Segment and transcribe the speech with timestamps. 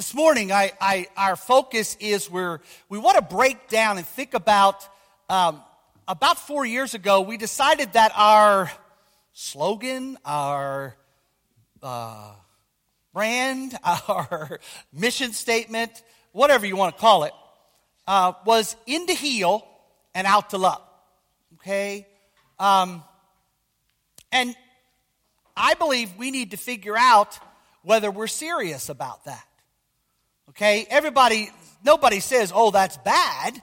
[0.00, 4.32] This morning, I, I, our focus is where we want to break down and think
[4.32, 4.88] about.
[5.28, 5.60] Um,
[6.08, 8.72] about four years ago, we decided that our
[9.34, 10.96] slogan, our
[11.82, 12.32] uh,
[13.12, 14.58] brand, our
[14.90, 17.34] mission statement, whatever you want to call it,
[18.06, 19.68] uh, was in to heal
[20.14, 20.80] and out to love.
[21.56, 22.06] Okay?
[22.58, 23.04] Um,
[24.32, 24.56] and
[25.54, 27.38] I believe we need to figure out
[27.82, 29.44] whether we're serious about that.
[30.50, 30.86] Okay?
[30.90, 31.50] Everybody,
[31.84, 33.60] nobody says, oh, that's bad.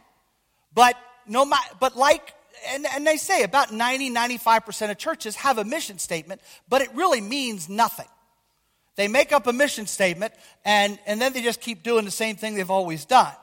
[0.74, 0.96] But
[1.28, 2.34] no but like,
[2.70, 6.90] and, and they say about 90, 95% of churches have a mission statement, but it
[6.94, 8.08] really means nothing.
[8.96, 10.34] They make up a mission statement
[10.66, 13.34] and, and then they just keep doing the same thing they've always done.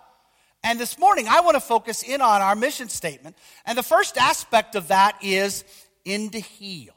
[0.64, 3.36] And this morning, I want to focus in on our mission statement.
[3.66, 5.62] And the first aspect of that is
[6.04, 6.94] in to heal.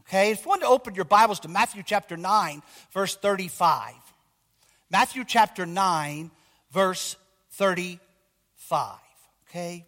[0.00, 0.30] Okay?
[0.30, 2.62] If you want to open your Bibles to Matthew chapter 9,
[2.92, 3.92] verse 35.
[4.94, 6.30] Matthew chapter 9,
[6.70, 7.16] verse
[7.54, 8.96] 35.
[9.48, 9.86] Okay?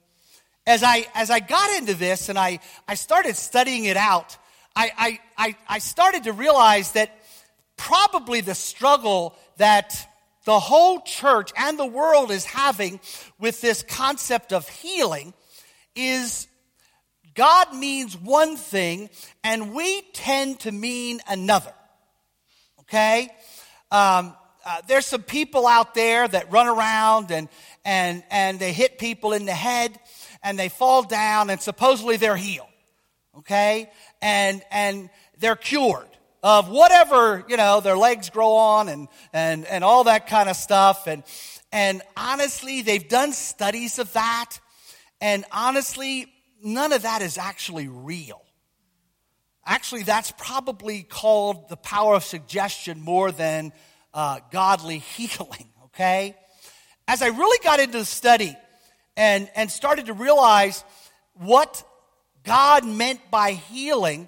[0.67, 2.59] As I, as I got into this and I,
[2.89, 4.37] I started studying it out,
[4.75, 7.25] I, I, I started to realize that
[7.77, 10.09] probably the struggle that
[10.45, 12.99] the whole church and the world is having
[13.39, 15.35] with this concept of healing
[15.95, 16.49] is
[17.33, 19.09] God means one thing
[19.45, 21.75] and we tend to mean another.
[22.81, 23.29] Okay?
[23.93, 24.35] Um,
[24.67, 27.49] uh, there's some people out there that run around and,
[27.85, 29.97] and, and they hit people in the head
[30.43, 32.67] and they fall down and supposedly they're healed.
[33.39, 33.89] Okay?
[34.21, 35.09] And, and
[35.39, 36.09] they're cured
[36.43, 40.57] of whatever, you know, their legs grow on and, and, and all that kind of
[40.57, 41.07] stuff.
[41.07, 41.23] And,
[41.71, 44.59] and honestly, they've done studies of that.
[45.21, 46.27] And honestly,
[46.61, 48.43] none of that is actually real.
[49.65, 53.73] Actually, that's probably called the power of suggestion more than
[54.17, 56.35] uh, godly healing, okay?
[57.07, 58.57] As I really got into the study
[59.17, 60.83] and, and started to realize
[61.35, 61.85] what
[62.43, 64.27] God meant by healing,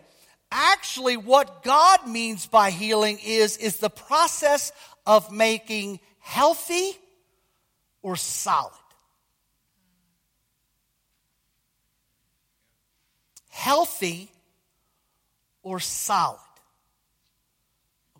[0.52, 4.70] actually, what God means by healing is, is the process
[5.06, 6.92] of making healthy
[8.02, 8.72] or solid.
[13.48, 14.30] Healthy
[15.62, 16.38] or solid.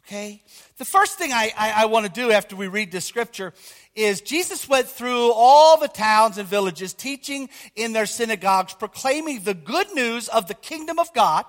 [0.08, 0.42] Okay?
[0.78, 3.52] The first thing I, I, I want to do after we read this scripture
[3.94, 9.52] is Jesus went through all the towns and villages, teaching in their synagogues, proclaiming the
[9.52, 11.44] good news of the kingdom of God.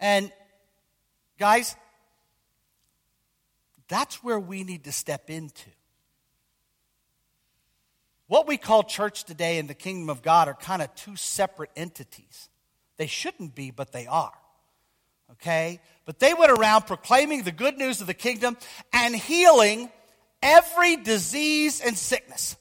[0.00, 0.32] And
[1.38, 1.76] guys,
[3.88, 5.68] that's where we need to step into.
[8.28, 11.70] What we call church today and the kingdom of God are kind of two separate
[11.76, 12.48] entities.
[12.96, 14.32] They shouldn't be, but they are
[15.32, 15.80] okay?
[16.04, 18.56] But they went around proclaiming the good news of the kingdom
[18.92, 19.90] and healing
[20.42, 22.56] every disease and sickness.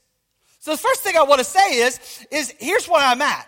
[0.59, 3.47] So the first thing I want to say is, is here's where I'm at.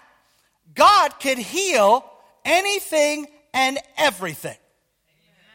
[0.74, 2.10] God can heal
[2.46, 4.56] anything and everything.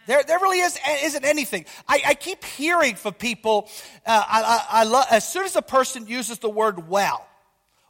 [0.06, 1.64] There, there really is, isn't anything.
[1.88, 3.70] I, I keep hearing from people,
[4.04, 7.26] uh, I, I, I lo- as soon as a person uses the word well,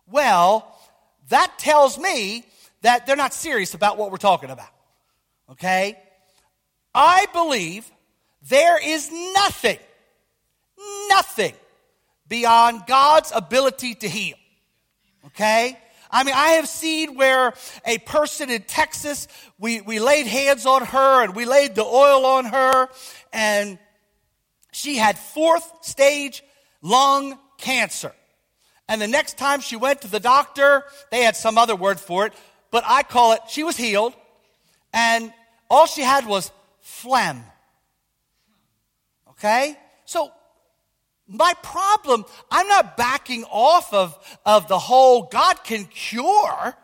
[0.08, 0.78] well,
[1.30, 2.44] that tells me
[2.82, 4.68] that they're not serious about what we're talking about.
[5.50, 5.98] Okay?
[6.94, 7.90] I believe
[8.48, 9.78] there is nothing,
[11.08, 11.54] nothing
[12.28, 14.36] beyond God's ability to heal.
[15.26, 15.78] Okay?
[16.10, 19.26] I mean, I have seen where a person in Texas,
[19.58, 22.88] we, we laid hands on her and we laid the oil on her,
[23.32, 23.78] and
[24.72, 26.44] she had fourth stage
[26.82, 28.12] lung cancer.
[28.88, 32.26] And the next time she went to the doctor, they had some other word for
[32.26, 32.32] it,
[32.70, 34.14] but I call it, she was healed
[34.94, 35.32] and
[35.68, 36.50] all she had was
[36.80, 37.42] phlegm.
[39.30, 39.76] Okay?
[40.06, 40.30] So,
[41.26, 44.16] my problem, I'm not backing off of,
[44.46, 46.74] of the whole God can cure,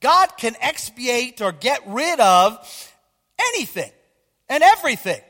[0.00, 2.92] God can expiate or get rid of
[3.38, 3.92] anything
[4.48, 5.20] and everything.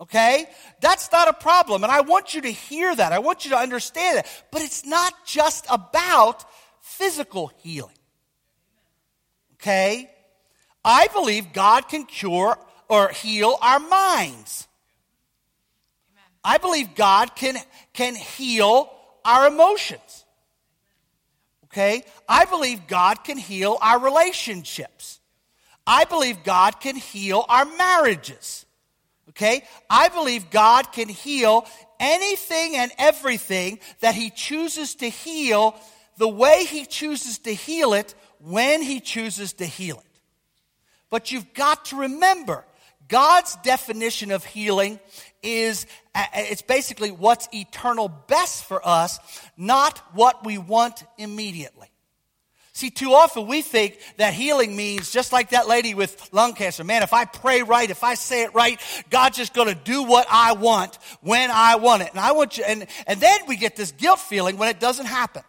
[0.00, 0.46] Okay?
[0.80, 1.84] That's not a problem.
[1.84, 3.12] And I want you to hear that.
[3.12, 4.44] I want you to understand that.
[4.50, 6.44] But it's not just about
[6.80, 7.94] physical healing.
[9.54, 10.10] Okay?
[10.86, 12.56] I believe God can cure
[12.88, 14.68] or heal our minds.
[16.44, 17.56] I believe God can,
[17.92, 18.88] can heal
[19.24, 20.24] our emotions.
[21.64, 22.04] Okay?
[22.28, 25.18] I believe God can heal our relationships.
[25.84, 28.64] I believe God can heal our marriages.
[29.30, 29.64] Okay?
[29.90, 31.66] I believe God can heal
[31.98, 35.74] anything and everything that He chooses to heal
[36.16, 40.05] the way He chooses to heal it when He chooses to heal it.
[41.10, 42.64] But you've got to remember,
[43.08, 44.98] God's definition of healing
[45.42, 45.86] is,
[46.34, 49.18] it's basically what's eternal best for us,
[49.56, 51.88] not what we want immediately.
[52.76, 56.84] See, too often we think that healing means just like that lady with lung cancer.
[56.84, 60.02] Man, if I pray right, if I say it right, God's just going to do
[60.02, 62.10] what I want when I want it.
[62.10, 65.06] And I want you, and, and then we get this guilt feeling when it doesn't
[65.06, 65.42] happen.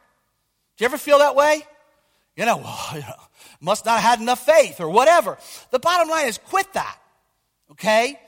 [0.77, 1.63] Do you ever feel that way?
[2.37, 3.26] You know, well, you know,
[3.59, 5.37] must not have had enough faith or whatever.
[5.71, 6.97] The bottom line is quit that.
[7.71, 8.19] Okay?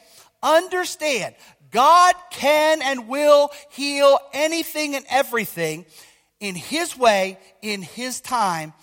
[0.42, 1.36] Understand,
[1.72, 5.86] God can and will heal anything and everything
[6.40, 8.74] in His way, in His time,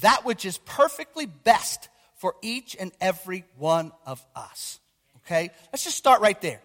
[0.00, 4.80] that which is perfectly best for each and every one of us.
[5.18, 5.50] Okay?
[5.72, 6.60] Let's just start right there.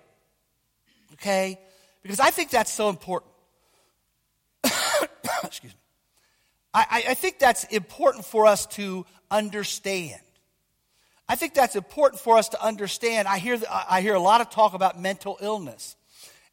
[1.13, 1.59] Okay?
[2.03, 3.31] Because I think that's so important.
[5.43, 5.79] Excuse me.
[6.73, 10.21] I, I think that's important for us to understand.
[11.29, 13.27] I think that's important for us to understand.
[13.27, 15.95] I hear, I hear a lot of talk about mental illness.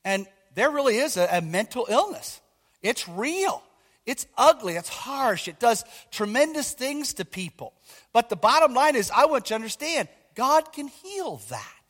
[0.05, 2.41] And there really is a, a mental illness.
[2.83, 3.63] It's real.
[4.07, 7.73] It's ugly, it's harsh, it does tremendous things to people.
[8.13, 11.83] But the bottom line is, I want you to understand God can heal that.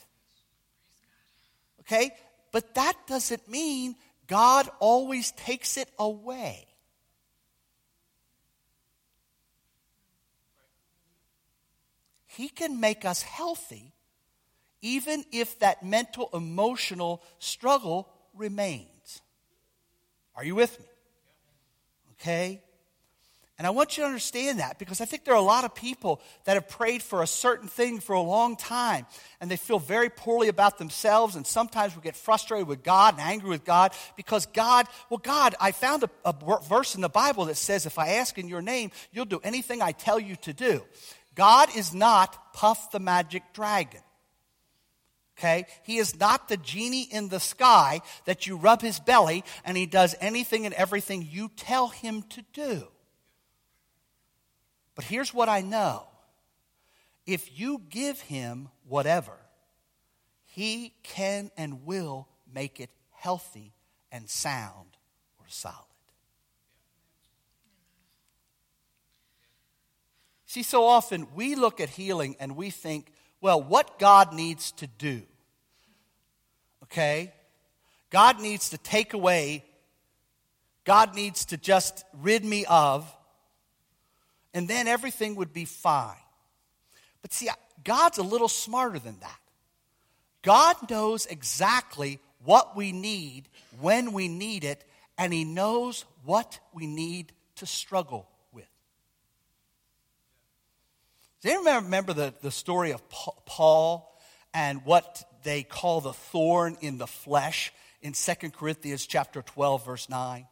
[1.80, 2.12] Okay?
[2.52, 3.96] But that doesn't mean
[4.28, 6.66] God always takes it away.
[12.36, 13.94] He can make us healthy
[14.84, 19.22] even if that mental, emotional struggle remains.
[20.36, 20.86] Are you with me?
[22.20, 22.60] Okay?
[23.56, 25.76] And I want you to understand that because I think there are a lot of
[25.76, 29.06] people that have prayed for a certain thing for a long time
[29.40, 31.36] and they feel very poorly about themselves.
[31.36, 35.54] And sometimes we get frustrated with God and angry with God because God, well, God,
[35.60, 36.34] I found a, a
[36.68, 39.80] verse in the Bible that says, if I ask in your name, you'll do anything
[39.80, 40.82] I tell you to do.
[41.34, 44.00] God is not Puff the Magic Dragon.
[45.38, 45.66] Okay?
[45.82, 49.86] He is not the genie in the sky that you rub his belly and he
[49.86, 52.86] does anything and everything you tell him to do.
[54.94, 56.06] But here's what I know
[57.26, 59.36] if you give him whatever,
[60.44, 63.72] he can and will make it healthy
[64.12, 64.96] and sound
[65.40, 65.93] or solid.
[70.54, 73.08] See, so often we look at healing and we think,
[73.40, 75.22] well, what God needs to do.
[76.84, 77.32] Okay?
[78.08, 79.64] God needs to take away,
[80.84, 83.12] God needs to just rid me of,
[84.54, 86.14] and then everything would be fine.
[87.20, 87.48] But see,
[87.82, 89.40] God's a little smarter than that.
[90.42, 93.48] God knows exactly what we need
[93.80, 94.84] when we need it,
[95.18, 98.28] and He knows what we need to struggle
[101.44, 104.18] Does anyone remember the, the story of Paul
[104.54, 107.70] and what they call the thorn in the flesh
[108.00, 110.40] in 2 Corinthians chapter 12, verse 9?
[110.40, 110.46] Does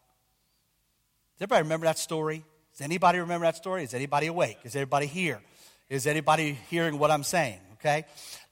[1.40, 2.44] everybody remember that story?
[2.72, 3.84] Does anybody remember that story?
[3.84, 4.58] Is anybody awake?
[4.64, 5.40] Is anybody here?
[5.88, 7.60] Is anybody hearing what I'm saying?
[7.78, 8.04] Okay?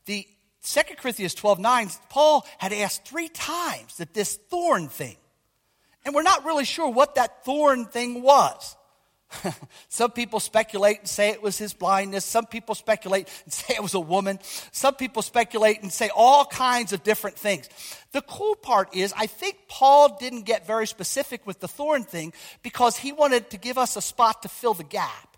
[0.06, 0.26] The
[0.64, 5.16] 2 Corinthians 12, 9, Paul had asked three times that this thorn thing,
[6.06, 8.76] and we're not really sure what that thorn thing was.
[9.88, 12.25] Some people speculate and say it was his blindness.
[12.25, 14.38] Some people speculate and say it was a woman.
[14.73, 17.69] Some people speculate and say all kinds of different things.
[18.12, 22.33] The cool part is, I think Paul didn't get very specific with the thorn thing
[22.62, 25.37] because he wanted to give us a spot to fill the gap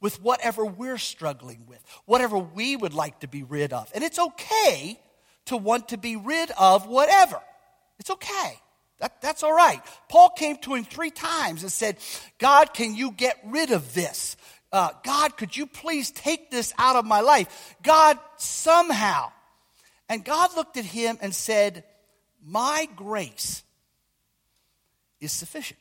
[0.00, 3.90] with whatever we're struggling with, whatever we would like to be rid of.
[3.94, 4.98] And it's okay
[5.46, 7.40] to want to be rid of whatever.
[7.98, 8.60] It's okay.
[8.98, 9.80] That, that's all right.
[10.08, 11.98] Paul came to him three times and said,
[12.38, 14.36] God, can you get rid of this?
[14.72, 17.76] Uh, God, could you please take this out of my life?
[17.82, 19.32] God, somehow.
[20.08, 21.84] And God looked at him and said,
[22.44, 23.62] My grace
[25.20, 25.80] is sufficient.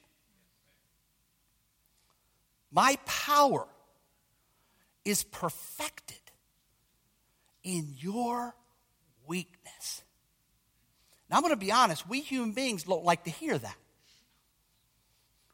[2.71, 3.65] My power
[5.05, 6.17] is perfected
[7.63, 8.55] in your
[9.27, 10.03] weakness.
[11.29, 13.75] Now, I'm going to be honest, we human beings don't like to hear that.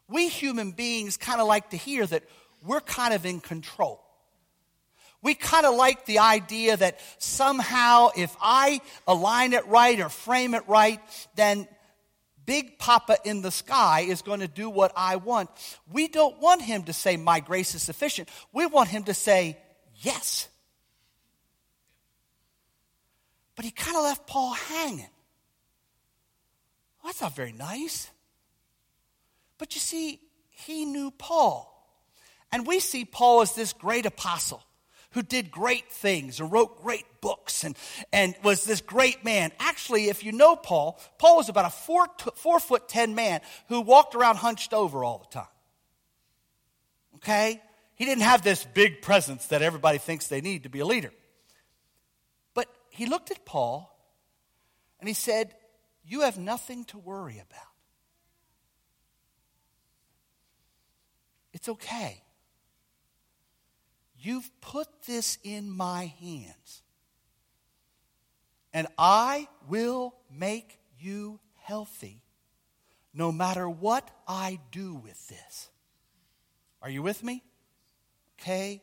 [0.08, 2.24] We human beings kind of like to hear that
[2.66, 4.04] we're kind of in control.
[5.24, 10.54] We kind of like the idea that somehow if I align it right or frame
[10.54, 11.00] it right,
[11.36, 11.68] then
[12.46, 15.50] Big Papa in the sky is going to do what I want.
[15.92, 18.30] We don't want him to say, My grace is sufficient.
[18.52, 19.58] We want him to say,
[19.98, 20.50] Yes.
[23.56, 25.08] But he kind of left Paul hanging.
[27.02, 28.10] Well, that's not very nice.
[29.58, 31.68] But you see, he knew Paul.
[32.52, 34.64] And we see Paul as this great apostle
[35.12, 37.78] who did great things and wrote great books and,
[38.14, 39.52] and was this great man.
[39.60, 43.82] Actually, if you know Paul, Paul was about a four, four foot ten man who
[43.82, 45.48] walked around hunched over all the time.
[47.16, 47.62] Okay?
[47.96, 51.12] He didn't have this big presence that everybody thinks they need to be a leader.
[52.54, 53.96] But he looked at Paul
[55.00, 55.54] and he said,
[56.12, 57.72] You have nothing to worry about.
[61.54, 62.22] It's okay.
[64.20, 66.84] You've put this in my hands.
[68.74, 72.22] And I will make you healthy
[73.14, 75.70] no matter what I do with this.
[76.82, 77.42] Are you with me?
[78.38, 78.82] Okay?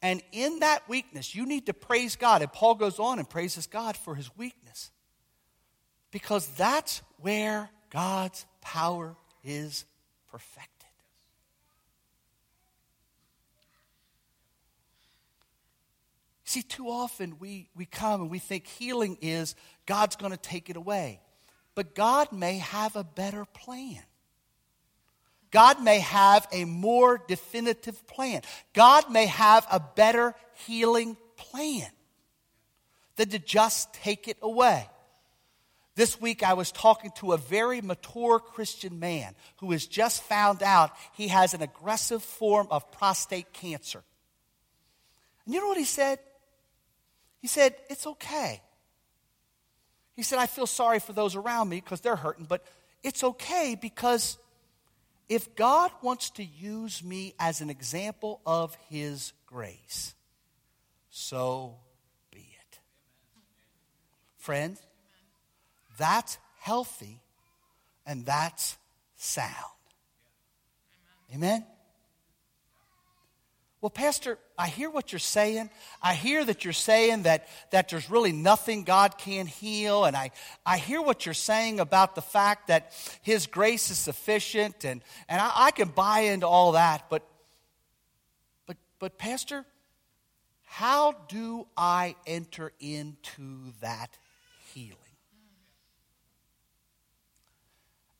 [0.00, 2.40] And in that weakness, you need to praise God.
[2.40, 4.61] And Paul goes on and praises God for his weakness.
[6.12, 9.84] Because that's where God's power is
[10.30, 10.68] perfected.
[16.44, 19.54] See, too often we, we come and we think healing is
[19.86, 21.18] God's going to take it away.
[21.74, 24.02] But God may have a better plan.
[25.50, 28.42] God may have a more definitive plan.
[28.74, 30.34] God may have a better
[30.66, 31.88] healing plan
[33.16, 34.86] than to just take it away.
[35.94, 40.62] This week, I was talking to a very mature Christian man who has just found
[40.62, 44.02] out he has an aggressive form of prostate cancer.
[45.44, 46.18] And you know what he said?
[47.40, 48.62] He said, It's okay.
[50.14, 52.64] He said, I feel sorry for those around me because they're hurting, but
[53.02, 54.38] it's okay because
[55.28, 60.14] if God wants to use me as an example of His grace,
[61.10, 61.76] so
[62.30, 62.78] be it.
[64.36, 64.80] Friends,
[66.02, 67.20] that's healthy
[68.04, 68.76] and that's
[69.16, 69.52] sound.
[71.34, 71.64] Amen?
[73.80, 75.68] Well, Pastor, I hear what you're saying.
[76.00, 80.04] I hear that you're saying that, that there's really nothing God can't heal.
[80.04, 80.30] And I,
[80.64, 82.92] I hear what you're saying about the fact that
[83.22, 84.84] His grace is sufficient.
[84.84, 87.06] And, and I, I can buy into all that.
[87.10, 87.26] But,
[88.66, 89.64] but, but, Pastor,
[90.64, 94.16] how do I enter into that
[94.72, 95.01] healing?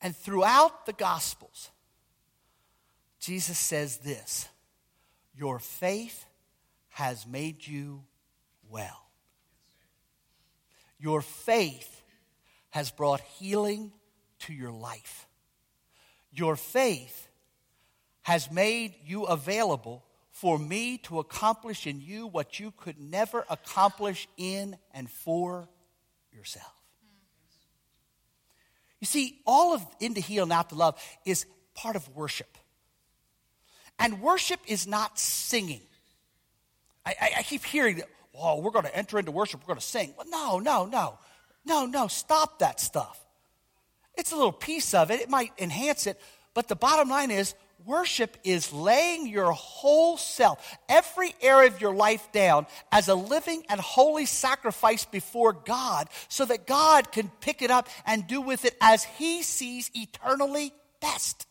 [0.02, 1.70] And throughout the Gospels,
[3.20, 4.48] Jesus says this
[5.34, 6.26] your faith
[6.90, 8.02] has made you
[8.68, 9.06] well.
[10.98, 12.02] Your faith
[12.70, 13.92] has brought healing
[14.40, 15.26] to your life.
[16.32, 17.28] Your faith
[18.22, 24.28] has made you available for me to accomplish in you what you could never accomplish
[24.36, 25.68] in and for
[26.32, 26.81] yourself.
[29.02, 31.44] You see, all of In to Heal and Out to Love is
[31.74, 32.56] part of worship.
[33.98, 35.80] And worship is not singing.
[37.04, 39.84] I, I, I keep hearing oh, we're going to enter into worship, we're going to
[39.84, 40.14] sing.
[40.16, 41.18] Well, no, no, no.
[41.64, 43.20] No, no, stop that stuff.
[44.14, 46.20] It's a little piece of it, it might enhance it,
[46.54, 47.54] but the bottom line is
[47.86, 53.64] worship is laying your whole self, every area of your life down as a living
[53.68, 58.64] and holy sacrifice before God so that God can pick it up and do with
[58.64, 61.46] it as He sees eternally best.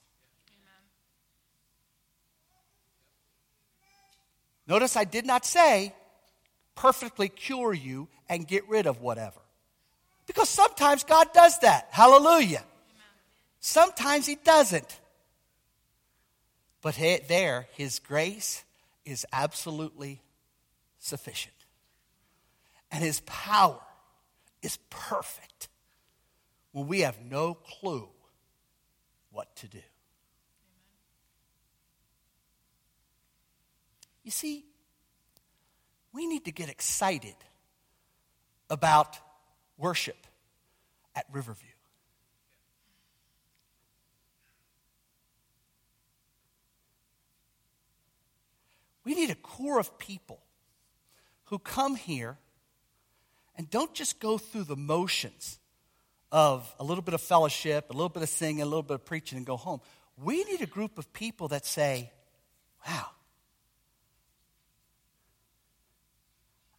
[4.68, 5.94] Notice I did not say
[6.76, 9.40] perfectly cure you and get rid of whatever.
[10.28, 11.90] Because sometimes God does that.
[11.92, 12.64] Hallelujah.
[13.60, 15.00] Sometimes He doesn't.
[16.82, 16.96] But
[17.28, 18.64] there, His grace
[19.06, 20.22] is absolutely
[21.00, 21.56] sufficient.
[22.92, 23.82] And His power
[24.62, 25.70] is perfect
[26.72, 28.08] when we have no clue
[29.32, 29.82] what to do.
[34.24, 34.66] You see,
[36.14, 37.36] we need to get excited
[38.70, 39.18] about
[39.78, 40.28] worship
[41.16, 41.71] at Riverview.
[49.04, 50.40] We need a core of people
[51.46, 52.38] who come here
[53.56, 55.60] and don't just go through the motions
[56.32, 59.06] of a little bit of fellowship, a little bit of singing, a little bit of
[59.06, 59.82] preaching, and go home.
[60.18, 62.12] We need a group of people that say,
[62.88, 63.08] wow,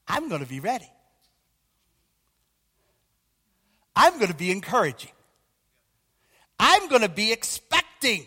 [0.09, 0.91] I'm going to be ready.
[3.95, 5.13] I'm going to be encouraging.
[6.59, 8.27] I'm going to be expecting.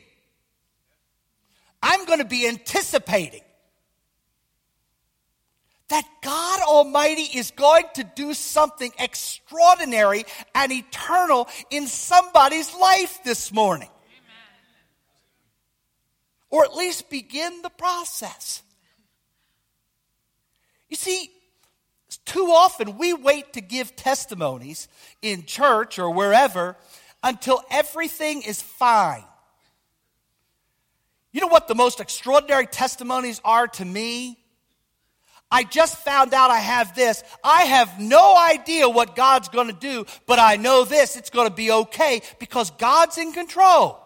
[1.82, 3.42] I'm going to be anticipating
[5.90, 13.52] that God Almighty is going to do something extraordinary and eternal in somebody's life this
[13.52, 13.90] morning.
[16.50, 18.64] Or at least begin the process.
[20.90, 21.30] You see,
[22.26, 24.88] too often we wait to give testimonies
[25.22, 26.78] in church or wherever
[27.22, 29.24] until everything is fine.
[31.32, 34.40] You know what the most extraordinary testimonies are to me?
[35.52, 37.24] I just found out I have this.
[37.44, 41.16] I have no idea what God's going to do, but I know this.
[41.16, 44.00] It's going to be okay because God's in control.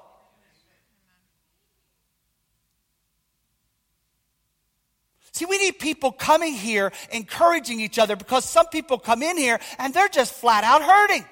[5.31, 9.60] See, we need people coming here encouraging each other because some people come in here
[9.77, 11.25] and they're just flat out hurting.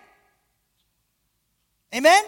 [1.94, 2.24] Amen?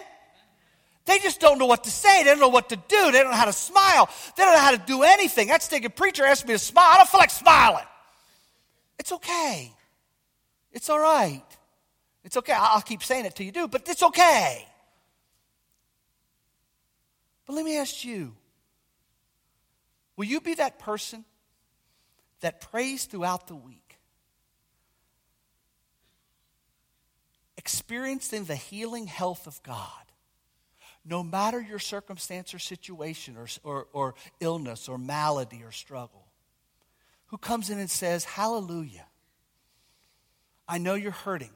[1.06, 2.22] They just don't know what to say.
[2.22, 3.10] They don't know what to do.
[3.10, 4.08] They don't know how to smile.
[4.36, 5.48] They don't know how to do anything.
[5.48, 6.86] That's the preacher asked me to smile.
[6.88, 7.84] I don't feel like smiling.
[8.98, 9.72] It's okay.
[10.72, 11.42] It's all right.
[12.22, 12.52] It's okay.
[12.56, 14.66] I'll keep saying it till you do, but it's okay.
[17.46, 18.36] But let me ask you
[20.16, 21.24] will you be that person
[22.40, 23.98] that prays throughout the week,
[27.56, 30.09] experiencing the healing health of God?
[31.04, 36.26] No matter your circumstance or situation or, or, or, illness or malady or struggle,
[37.26, 39.06] who comes in and says, Hallelujah.
[40.68, 41.50] I know you're hurting,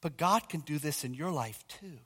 [0.00, 1.98] but God can do this in your life too.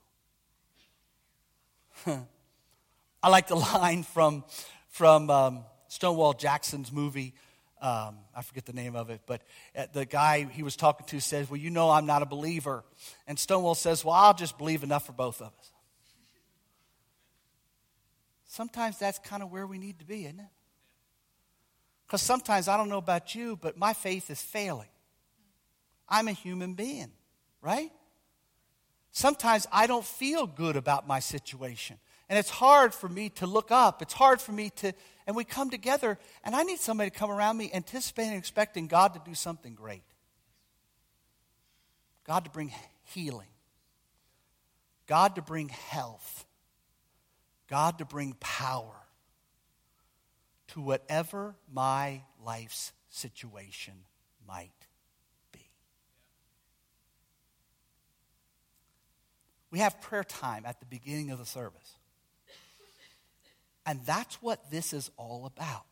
[3.22, 4.44] I like the line from,
[4.88, 7.34] from um, Stonewall Jackson's movie.
[7.80, 9.42] Um, I forget the name of it, but
[9.76, 12.84] uh, the guy he was talking to says, Well, you know I'm not a believer.
[13.26, 15.73] And Stonewall says, Well, I'll just believe enough for both of us.
[18.54, 20.46] Sometimes that's kind of where we need to be, isn't it?
[22.06, 24.86] Because sometimes I don't know about you, but my faith is failing.
[26.08, 27.10] I'm a human being,
[27.60, 27.90] right?
[29.10, 31.96] Sometimes I don't feel good about my situation.
[32.28, 34.00] And it's hard for me to look up.
[34.02, 34.92] It's hard for me to,
[35.26, 39.14] and we come together, and I need somebody to come around me anticipating, expecting God
[39.14, 40.04] to do something great.
[42.24, 42.70] God to bring
[43.02, 43.48] healing,
[45.08, 46.46] God to bring health.
[47.68, 48.94] God to bring power
[50.68, 53.94] to whatever my life's situation
[54.46, 54.70] might
[55.52, 55.60] be.
[59.70, 61.98] We have prayer time at the beginning of the service.
[63.86, 65.84] And that's what this is all about.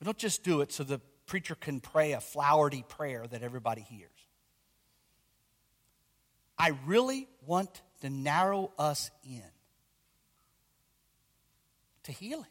[0.00, 3.82] We don't just do it so the preacher can pray a flowery prayer that everybody
[3.82, 4.10] hears.
[6.58, 9.42] I really want to narrow us in
[12.08, 12.46] to healing,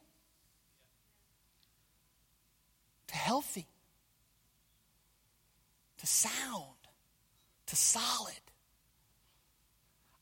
[3.07, 3.65] to healthy,
[5.97, 6.75] to sound,
[7.65, 8.35] to solid.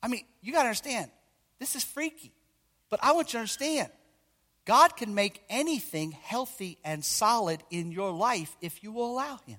[0.01, 1.11] I mean, you got to understand,
[1.59, 2.31] this is freaky,
[2.89, 3.89] but I want you to understand
[4.63, 9.57] God can make anything healthy and solid in your life if you will allow Him.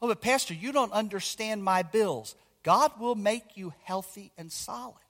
[0.00, 2.34] Oh, but Pastor, you don't understand my bills.
[2.62, 5.03] God will make you healthy and solid.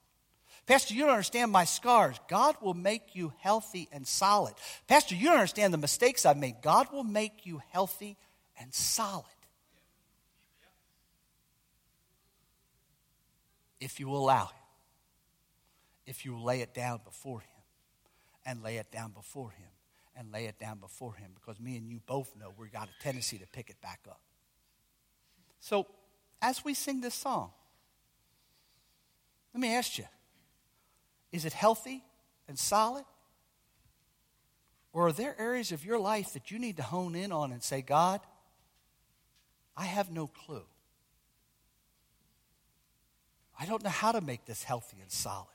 [0.66, 2.18] Pastor, you don't understand my scars.
[2.28, 4.54] God will make you healthy and solid.
[4.86, 6.56] Pastor, you don't understand the mistakes I've made.
[6.62, 8.16] God will make you healthy
[8.58, 9.24] and solid.
[13.78, 14.62] If you allow Him,
[16.06, 17.48] if you lay it down before Him,
[18.46, 19.68] and lay it down before Him,
[20.16, 23.02] and lay it down before Him, because me and you both know we've got a
[23.02, 24.20] tendency to pick it back up.
[25.60, 25.86] So,
[26.40, 27.50] as we sing this song,
[29.52, 30.04] let me ask you
[31.34, 32.04] is it healthy
[32.46, 33.04] and solid?
[34.92, 37.60] Or are there areas of your life that you need to hone in on and
[37.60, 38.20] say, God,
[39.76, 40.62] I have no clue.
[43.58, 45.48] I don't know how to make this healthy and solid.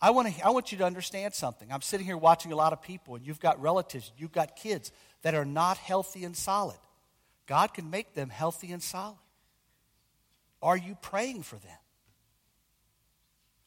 [0.00, 1.72] I want, to, I want you to understand something.
[1.72, 4.92] I'm sitting here watching a lot of people, and you've got relatives, you've got kids
[5.22, 6.76] that are not healthy and solid.
[7.46, 9.18] God can make them healthy and solid.
[10.62, 11.78] Are you praying for them?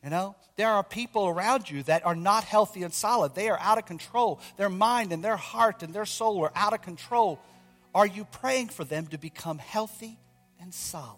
[0.03, 3.33] You know, there are people around you that are not healthy and solid.
[3.33, 4.39] They are out of control.
[4.55, 7.39] Their mind and their heart and their soul are out of control.
[7.95, 10.17] Are you praying for them to become healthy
[10.61, 11.17] and solid?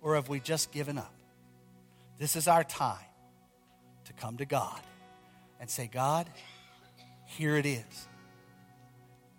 [0.00, 1.12] Or have we just given up?
[2.18, 2.98] This is our time
[4.04, 4.80] to come to God
[5.60, 6.28] and say, God,
[7.24, 8.08] here it is.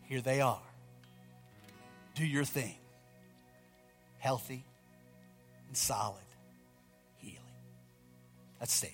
[0.04, 0.62] Here they are.
[2.14, 2.76] Do your thing.
[4.20, 4.66] Healthy
[5.68, 6.27] and solid.
[8.60, 8.94] Let's stand.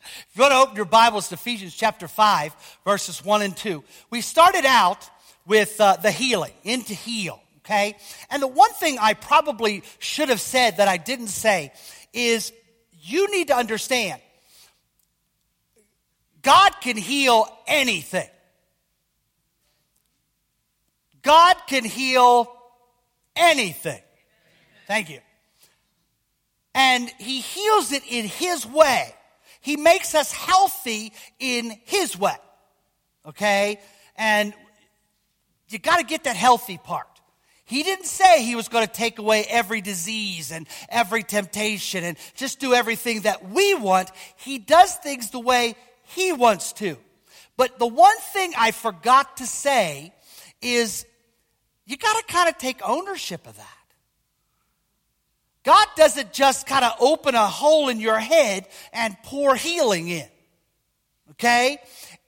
[0.00, 3.82] If you want to open your Bibles to Ephesians chapter 5, verses 1 and 2,
[4.10, 5.08] we started out
[5.46, 7.96] with uh, the healing, into heal, okay?
[8.30, 11.72] And the one thing I probably should have said that I didn't say
[12.12, 12.52] is
[13.00, 14.20] you need to understand
[16.40, 18.28] God can heal anything.
[21.22, 22.50] God can heal
[23.36, 24.00] anything.
[24.86, 25.20] Thank you.
[26.78, 29.12] And He heals it in His way.
[29.60, 32.36] He makes us healthy in His way.
[33.26, 33.80] Okay?
[34.16, 34.54] And
[35.68, 37.06] you got to get that healthy part.
[37.64, 42.16] He didn't say he was going to take away every disease and every temptation and
[42.34, 44.10] just do everything that we want.
[44.36, 46.96] He does things the way he wants to.
[47.58, 50.14] But the one thing I forgot to say
[50.62, 51.04] is
[51.84, 53.77] you got to kind of take ownership of that.
[55.68, 60.26] God doesn't just kind of open a hole in your head and pour healing in.
[61.32, 61.76] Okay?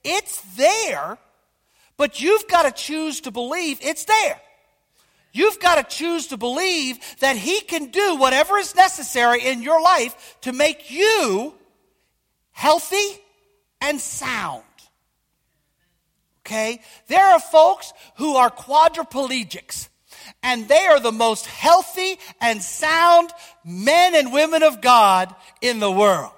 [0.05, 1.17] It's there,
[1.97, 4.39] but you've got to choose to believe it's there.
[5.33, 9.81] You've got to choose to believe that He can do whatever is necessary in your
[9.81, 11.55] life to make you
[12.53, 13.23] healthy
[13.81, 14.65] and sound.
[16.45, 16.83] Okay?
[17.07, 19.89] There are folks who are quadriplegics,
[20.43, 23.31] and they are the most healthy and sound
[23.65, 26.33] men and women of God in the world.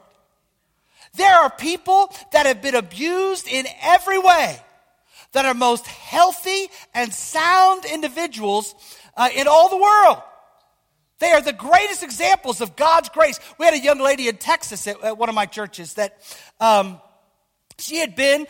[1.15, 4.59] There are people that have been abused in every way
[5.33, 8.75] that are most healthy and sound individuals
[9.17, 10.23] uh, in all the world.
[11.19, 13.39] They are the greatest examples of God's grace.
[13.59, 16.19] We had a young lady in Texas at, at one of my churches that
[16.59, 17.01] um,
[17.79, 18.47] she had been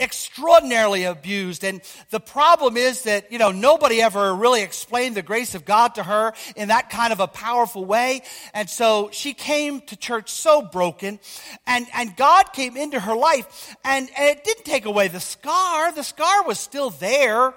[0.00, 1.62] extraordinarily abused.
[1.64, 1.80] And
[2.10, 6.02] the problem is that, you know, nobody ever really explained the grace of God to
[6.02, 8.22] her in that kind of a powerful way.
[8.52, 11.20] And so she came to church so broken
[11.66, 15.92] and, and God came into her life and, and it didn't take away the scar.
[15.92, 17.54] The scar was still there.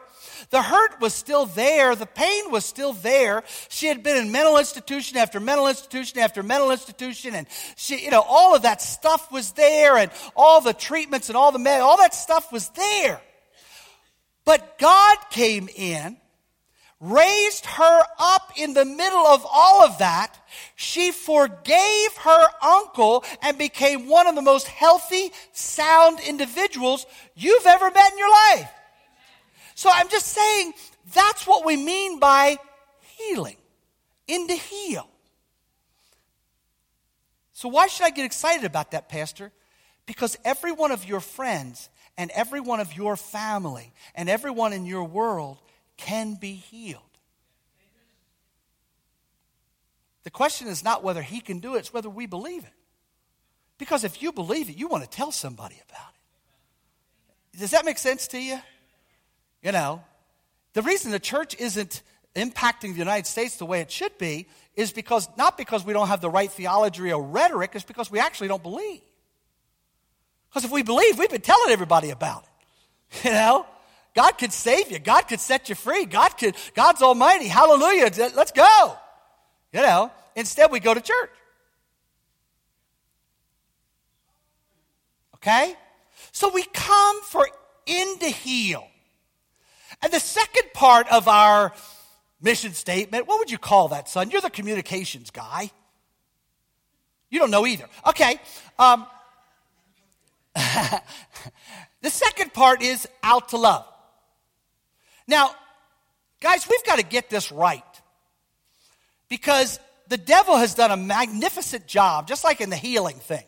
[0.50, 1.96] The hurt was still there.
[1.96, 3.44] The pain was still there.
[3.70, 7.36] She had been in mental institution after mental institution after mental institution.
[7.36, 11.38] And she, you know, all of that stuff was there and all the treatments and
[11.38, 13.22] all the med, all that stuff was there.
[14.46, 16.18] But God came in,
[17.02, 20.34] raised her up in the middle of all of that.
[20.76, 27.92] She forgave her uncle and became one of the most healthy, sound individuals you've ever
[27.92, 28.72] met in your life.
[29.78, 30.74] So I'm just saying
[31.14, 32.58] that's what we mean by
[33.16, 33.58] healing,
[34.28, 35.08] in to heal.
[37.54, 39.52] So why should I get excited about that, Pastor?
[40.08, 44.88] Because every one of your friends and every one of your family and everyone in
[44.88, 45.60] your world
[45.96, 47.04] can be healed.
[50.24, 52.74] The question is not whether he can do it, it's whether we believe it.
[53.78, 56.14] Because if you believe it, you want to tell somebody about
[57.54, 57.60] it.
[57.60, 58.60] Does that make sense to you?
[59.62, 60.04] You know,
[60.74, 62.02] the reason the church isn't
[62.36, 66.08] impacting the United States the way it should be is because not because we don't
[66.08, 69.02] have the right theology or rhetoric, it's because we actually don't believe.
[70.50, 72.50] Because if we believe, we've been telling everybody about it.
[73.28, 73.66] You know?
[74.18, 74.98] God could save you.
[74.98, 76.06] God could set you free.
[76.06, 77.48] God could, God's almighty.
[77.48, 78.10] Hallelujah.
[78.36, 78.98] Let's go.
[79.72, 81.30] You know, instead we go to church.
[85.36, 85.76] Okay?
[86.32, 87.48] So we come for
[87.86, 88.88] in to heal.
[90.02, 91.74] And the second part of our
[92.42, 94.32] mission statement, what would you call that, son?
[94.32, 95.72] You're the communications guy.
[97.30, 97.88] You don't know either.
[98.06, 98.40] Okay.
[98.80, 99.06] Um,
[100.56, 103.86] the second part is out to love.
[105.28, 105.52] Now,
[106.40, 107.84] guys, we've got to get this right
[109.30, 113.44] because the devil has done a magnificent job, just like in the healing thing.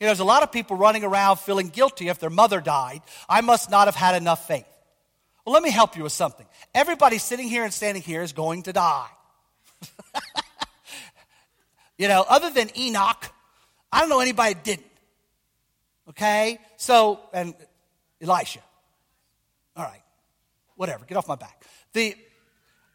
[0.00, 3.02] You know, there's a lot of people running around feeling guilty if their mother died.
[3.28, 4.66] I must not have had enough faith.
[5.44, 6.46] Well, let me help you with something.
[6.74, 9.08] Everybody sitting here and standing here is going to die.
[11.98, 13.32] you know, other than Enoch,
[13.90, 14.86] I don't know anybody that didn't.
[16.10, 16.58] Okay?
[16.76, 17.54] So, and
[18.20, 18.60] Elisha.
[19.76, 20.02] All right.
[20.76, 21.04] Whatever.
[21.04, 21.64] Get off my back.
[21.92, 22.14] The,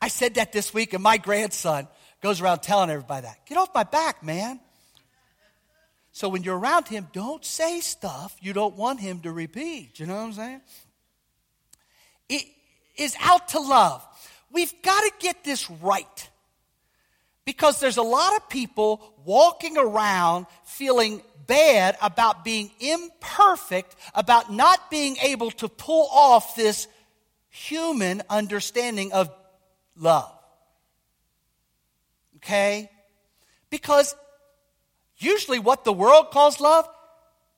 [0.02, 1.88] I said that this week, and my grandson
[2.22, 3.46] goes around telling everybody that.
[3.46, 4.62] Get off my back, man.
[6.14, 10.00] So when you're around him, don't say stuff you don't want him to repeat.
[10.00, 10.62] You know what I'm saying?
[12.30, 12.46] It
[12.98, 14.06] is out to love.
[14.52, 16.30] We've got to get this right.
[17.46, 24.92] Because there's a lot of people walking around feeling bad about being imperfect, about not
[24.92, 26.88] being able to pull off this
[27.50, 29.30] human understanding of
[29.96, 30.32] love.
[32.38, 32.90] Okay?
[33.70, 34.16] Because
[35.18, 36.88] usually what the world calls love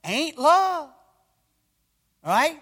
[0.03, 0.89] ain't love.
[2.23, 2.61] All right?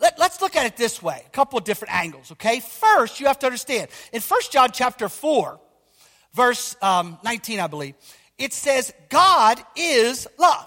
[0.00, 2.60] Let, us look at it this way, a couple of different angles, okay?
[2.60, 5.60] First, you have to understand, in 1 John chapter 4,
[6.32, 7.94] verse um, 19, I believe,
[8.38, 10.66] it says, God is love.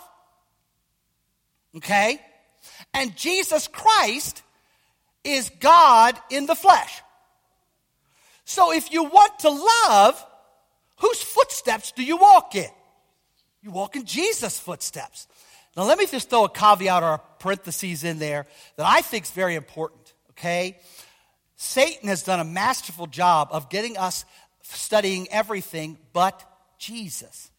[1.75, 2.21] Okay?
[2.93, 4.43] And Jesus Christ
[5.23, 7.01] is God in the flesh.
[8.45, 10.23] So if you want to love,
[10.97, 12.69] whose footsteps do you walk in?
[13.63, 15.27] You walk in Jesus' footsteps.
[15.75, 18.45] Now, let me just throw a caveat or a parenthesis in there
[18.77, 20.77] that I think is very important, okay?
[21.55, 24.25] Satan has done a masterful job of getting us
[24.61, 26.43] studying everything but
[26.77, 27.49] Jesus.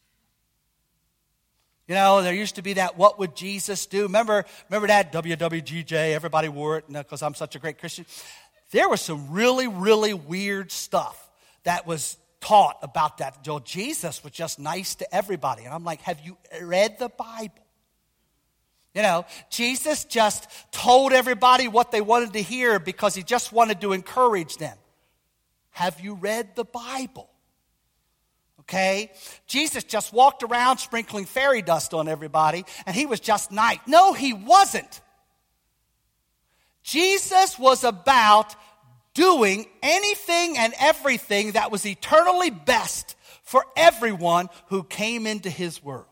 [1.87, 4.05] You know, there used to be that what would Jesus do?
[4.05, 8.07] Remember, remember that WWJD, everybody wore it because I'm such a great Christian.
[8.71, 11.31] There was some really, really weird stuff
[11.65, 13.43] that was taught about that.
[13.43, 15.65] Joe, Jesus was just nice to everybody.
[15.65, 17.64] And I'm like, have you read the Bible?
[18.95, 23.81] You know, Jesus just told everybody what they wanted to hear because he just wanted
[23.81, 24.77] to encourage them.
[25.71, 27.29] Have you read the Bible?
[28.61, 29.11] Okay?
[29.49, 33.79] Jesus just walked around sprinkling fairy dust on everybody, and he was just nice.
[33.87, 35.01] No, he wasn't.
[36.85, 38.55] Jesus was about
[39.13, 46.07] doing anything and everything that was eternally best for everyone who came into his world.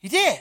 [0.00, 0.40] He did.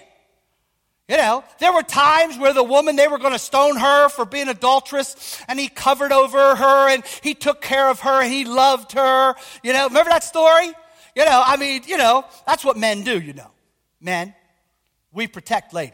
[1.09, 4.25] You know, there were times where the woman, they were going to stone her for
[4.25, 8.91] being adulteress, and he covered over her and he took care of her he loved
[8.91, 9.33] her.
[9.63, 10.67] You know, remember that story?
[11.15, 13.49] You know, I mean, you know, that's what men do, you know.
[13.99, 14.35] Men,
[15.11, 15.93] we protect ladies.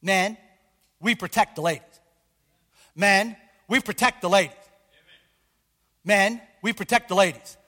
[0.00, 0.38] Men,
[0.98, 1.82] we protect the ladies.
[2.96, 3.36] Men,
[3.68, 4.56] we protect the ladies.
[6.02, 7.58] Men, we protect the ladies.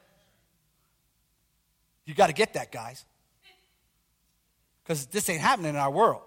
[2.07, 3.05] You got to get that, guys
[4.90, 6.20] because this ain't happening in our world.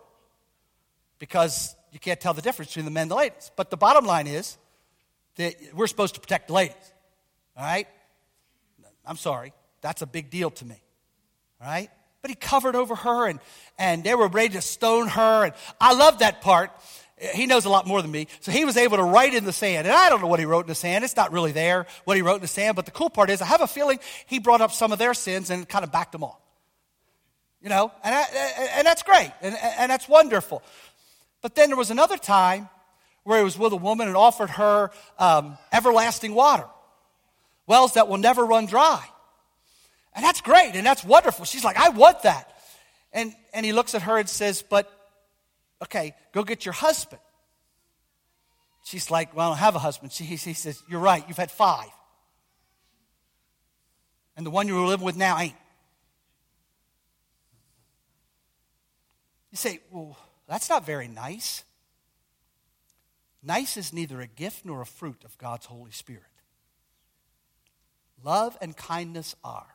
[1.19, 3.51] Because you can't tell the difference between the men and the ladies.
[3.57, 4.57] But the bottom line is
[5.35, 6.93] that we're supposed to protect the ladies.
[7.57, 7.89] All right?
[9.05, 9.51] I'm sorry.
[9.81, 10.81] That's a big deal to me.
[11.59, 11.89] All right?
[12.21, 13.41] But he covered over her and,
[13.77, 15.43] and they were ready to stone her.
[15.43, 16.71] And I love that part.
[17.33, 18.27] He knows a lot more than me.
[18.39, 19.87] So he was able to write in the sand.
[19.87, 21.03] And I don't know what he wrote in the sand.
[21.03, 22.77] It's not really there, what he wrote in the sand.
[22.77, 25.13] But the cool part is, I have a feeling he brought up some of their
[25.13, 26.39] sins and kind of backed them off.
[27.63, 28.25] You know, and, I,
[28.75, 30.61] and that's great, and, and that's wonderful.
[31.41, 32.67] But then there was another time
[33.23, 36.65] where he was with a woman and offered her um, everlasting water,
[37.65, 39.01] wells that will never run dry.
[40.13, 41.45] And that's great, and that's wonderful.
[41.45, 42.53] She's like, I want that.
[43.13, 44.91] And, and he looks at her and says, But,
[45.81, 47.21] okay, go get your husband.
[48.83, 50.11] She's like, Well, I don't have a husband.
[50.11, 51.89] She, he says, You're right, you've had five.
[54.35, 55.55] And the one you're living with now ain't.
[59.53, 61.63] You say, well, that's not very nice.
[63.43, 66.23] Nice is neither a gift nor a fruit of God's Holy Spirit.
[68.23, 69.67] Love and kindness are.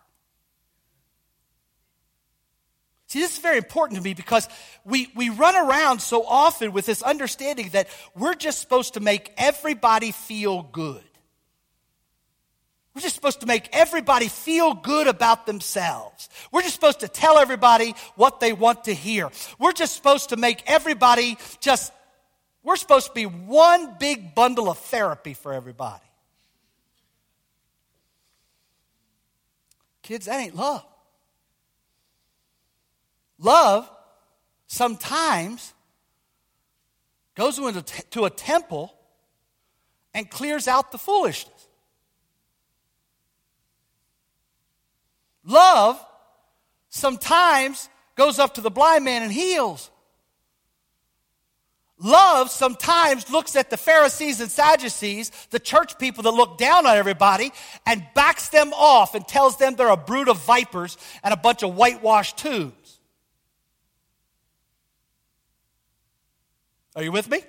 [3.06, 4.48] See, this is very important to me because
[4.84, 7.86] we, we run around so often with this understanding that
[8.16, 11.07] we're just supposed to make everybody feel good.
[12.98, 16.28] We're just supposed to make everybody feel good about themselves.
[16.50, 19.30] We're just supposed to tell everybody what they want to hear.
[19.56, 21.92] We're just supposed to make everybody just,
[22.64, 26.02] we're supposed to be one big bundle of therapy for everybody.
[30.02, 30.84] Kids, that ain't love.
[33.38, 33.88] Love
[34.66, 35.72] sometimes
[37.36, 38.92] goes into a temple
[40.12, 41.57] and clears out the foolishness.
[45.48, 45.98] Love
[46.90, 49.90] sometimes goes up to the blind man and heals.
[52.00, 56.96] Love sometimes looks at the Pharisees and Sadducees, the church people that look down on
[56.96, 57.50] everybody,
[57.86, 61.64] and backs them off and tells them they're a brood of vipers and a bunch
[61.64, 63.00] of whitewashed tombs.
[66.94, 67.40] Are you with me?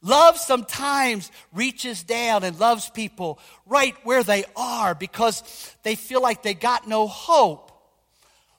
[0.00, 6.42] Love sometimes reaches down and loves people right where they are because they feel like
[6.42, 7.72] they got no hope.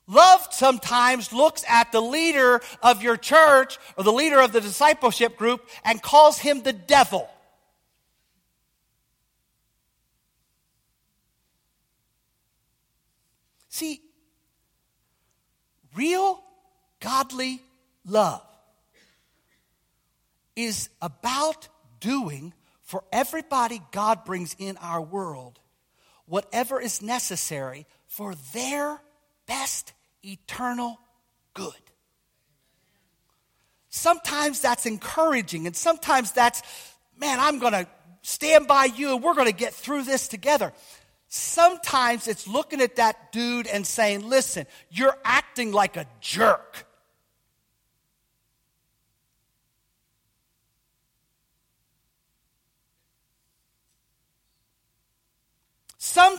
[0.06, 5.38] Love sometimes looks at the leader of your church or the leader of the discipleship
[5.38, 7.30] group and calls him the devil.
[13.69, 14.02] See,
[15.95, 16.43] real
[16.99, 17.62] godly
[18.04, 18.48] love
[20.65, 21.69] is about
[22.00, 25.60] doing for everybody God brings in our world
[26.26, 29.02] whatever is necessary for their
[29.48, 29.93] best
[30.24, 31.00] eternal
[31.54, 31.74] good.
[33.89, 36.62] Sometimes that's encouraging, and sometimes that's,
[37.17, 37.88] man, I'm going to
[38.22, 40.74] stand by you and we're going to get through this together.
[41.30, 46.86] Sometimes it's looking at that dude and saying, listen, you're acting like a jerk.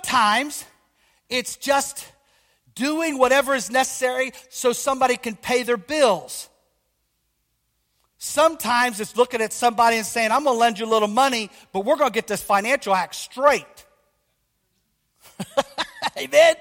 [0.03, 0.65] Sometimes
[1.29, 2.11] it's just
[2.75, 6.49] doing whatever is necessary so somebody can pay their bills.
[8.17, 11.51] Sometimes it's looking at somebody and saying, I'm going to lend you a little money,
[11.73, 13.87] but we're going to get this financial act straight.
[16.19, 16.55] Amen?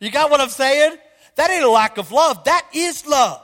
[0.00, 0.96] You got what I'm saying?
[1.36, 2.44] That ain't a lack of love.
[2.44, 3.42] That is love.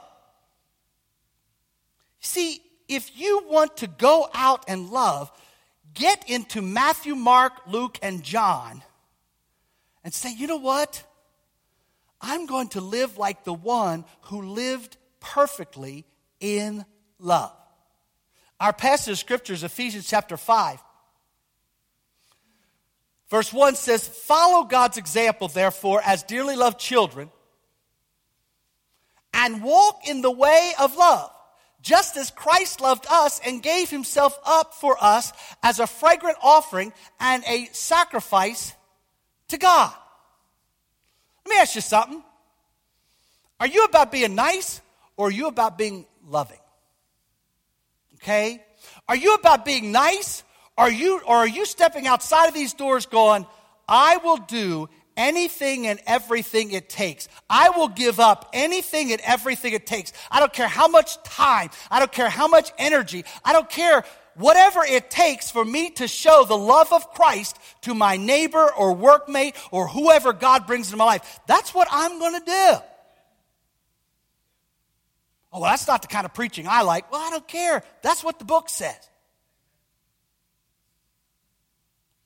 [2.21, 5.31] See, if you want to go out and love,
[5.93, 8.83] get into Matthew, Mark, Luke, and John
[10.09, 11.05] and say, you know what?
[12.19, 16.07] I'm going to live like the one who lived perfectly
[16.41, 16.87] in
[17.19, 17.53] love.
[18.59, 20.83] Our passage of scripture is Ephesians chapter 5.
[23.29, 27.29] Verse 1 says, Follow God's example, therefore, as dearly loved children,
[29.35, 31.31] and walk in the way of love
[31.83, 36.95] just as Christ loved us and gave himself up for us as a fragrant offering
[37.21, 38.73] and a sacrifice
[39.49, 39.93] to God.
[41.45, 42.23] Let me ask you something.
[43.61, 44.81] Are you about being nice
[45.17, 46.61] or are you about being loving?
[48.17, 48.63] Okay?
[49.09, 50.43] Are you about being nice
[50.79, 53.45] are you, or are you stepping outside of these doors going,
[53.89, 57.29] I will do anything and everything it takes.
[57.51, 60.13] I will give up anything and everything it takes.
[60.31, 64.05] I don't care how much time, I don't care how much energy, I don't care
[64.39, 68.97] whatever it takes for me to show the love of Christ to my neighbor or
[68.97, 71.41] workmate or whoever God brings into my life.
[71.47, 72.83] That's what I'm going to do.
[75.51, 77.11] Oh, well, that's not the kind of preaching I like.
[77.11, 77.83] Well, I don't care.
[78.03, 78.99] That's what the book says.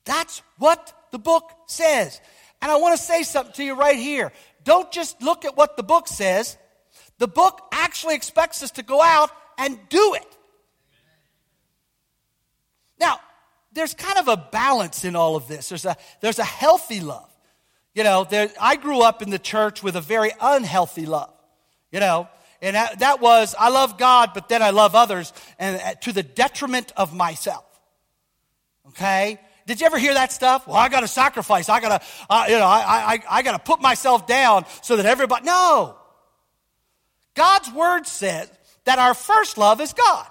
[0.05, 2.19] That's what the book says.
[2.61, 4.31] And I want to say something to you right here.
[4.63, 6.57] Don't just look at what the book says.
[7.17, 10.37] The book actually expects us to go out and do it.
[12.99, 13.19] Now,
[13.73, 15.69] there's kind of a balance in all of this.
[15.69, 17.29] There's a, there's a healthy love.
[17.93, 21.33] You know, there, I grew up in the church with a very unhealthy love.
[21.91, 22.27] You know,
[22.61, 26.13] and that, that was, I love God, but then I love others, and uh, to
[26.13, 27.65] the detriment of myself.
[28.89, 29.39] Okay?
[29.65, 30.67] Did you ever hear that stuff?
[30.67, 31.69] Well, I got to sacrifice.
[31.69, 34.95] I got to, uh, you know, I, I, I got to put myself down so
[34.97, 35.45] that everybody.
[35.45, 35.95] No.
[37.33, 38.51] God's word says
[38.85, 40.27] that our first love is God.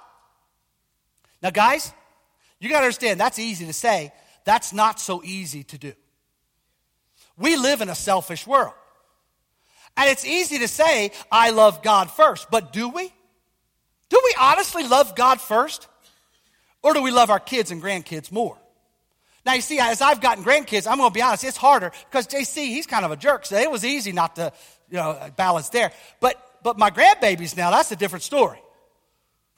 [1.43, 1.93] Now, guys,
[2.63, 4.13] you got to understand that's easy to say.
[4.45, 5.93] That's not so easy to do.
[7.37, 8.75] We live in a selfish world.
[9.97, 13.13] And it's easy to say, I love God first, but do we?
[14.09, 15.89] Do we honestly love God first?
[16.83, 18.57] Or do we love our kids and grandkids more?
[19.45, 22.29] Now, you see, as I've gotten grandkids, I'm going to be honest, it's harder because
[22.29, 24.53] JC, he's kind of a jerk, so it was easy not to,
[24.89, 25.91] you know, balance there.
[26.21, 28.61] But, but my grandbabies now, that's a different story.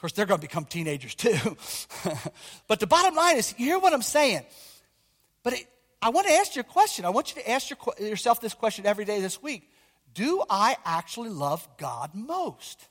[0.04, 1.56] Course, they're going to become teenagers too.
[2.68, 4.42] but the bottom line is, you hear what I'm saying?
[5.42, 5.66] But it,
[6.02, 7.06] I want to ask you a question.
[7.06, 9.66] I want you to ask your, yourself this question every day this week.
[10.12, 12.86] Do I actually love God most?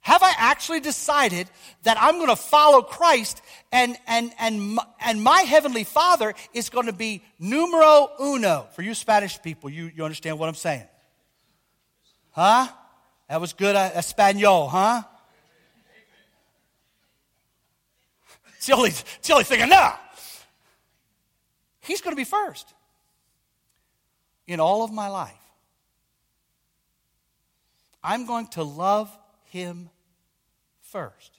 [0.00, 1.48] Have I actually decided
[1.84, 3.40] that I'm going to follow Christ
[3.72, 8.66] and, and, and, and my Heavenly Father is going to be numero uno?
[8.74, 10.86] For you Spanish people, you, you understand what I'm saying?
[12.32, 12.68] Huh?
[13.28, 15.02] That was good, uh, Espanol, huh?
[18.70, 19.92] Only thing I know.
[21.80, 22.72] He's going to be first
[24.46, 25.32] in all of my life.
[28.02, 29.14] I'm going to love
[29.50, 29.90] him
[30.82, 31.32] first.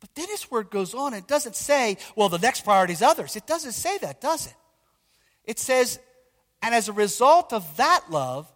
[0.00, 1.14] But then his word goes on.
[1.14, 3.36] It doesn't say, well, the next priority is others.
[3.36, 4.54] It doesn't say that, does it?
[5.44, 5.98] It says,
[6.62, 8.50] and as a result of that love,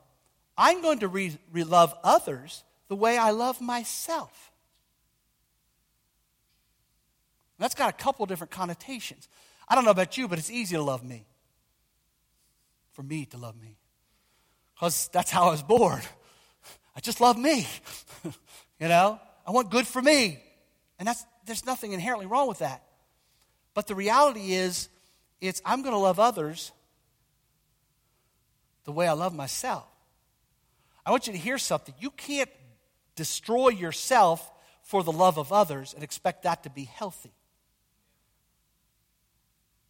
[0.56, 4.52] I'm going to re- love others the way I love myself.
[7.58, 9.28] That's got a couple different connotations.
[9.68, 11.24] I don't know about you, but it's easy to love me.
[12.92, 13.76] For me to love me.
[14.74, 16.00] Because that's how I was born.
[16.96, 17.66] I just love me.
[18.24, 19.20] you know?
[19.46, 20.38] I want good for me.
[20.98, 22.82] And that's, there's nothing inherently wrong with that.
[23.72, 24.88] But the reality is,
[25.40, 26.72] it's I'm going to love others
[28.84, 29.86] the way I love myself.
[31.06, 31.94] I want you to hear something.
[31.98, 32.50] You can't
[33.16, 34.50] destroy yourself
[34.82, 37.32] for the love of others and expect that to be healthy.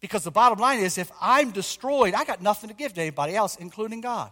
[0.01, 3.35] Because the bottom line is, if I'm destroyed, I got nothing to give to anybody
[3.35, 4.31] else, including God.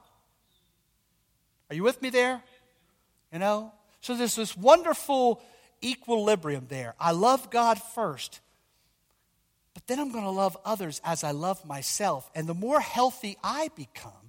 [1.69, 2.41] Are you with me there?
[3.31, 3.71] You know?
[4.01, 5.41] So there's this wonderful
[5.83, 6.93] equilibrium there.
[6.99, 8.41] I love God first,
[9.73, 12.29] but then I'm going to love others as I love myself.
[12.35, 14.22] And the more healthy I become,